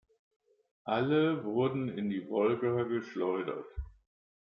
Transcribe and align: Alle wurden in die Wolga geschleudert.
Alle 0.83 1.43
wurden 1.43 1.87
in 1.87 2.09
die 2.09 2.27
Wolga 2.27 2.85
geschleudert. 2.85 3.67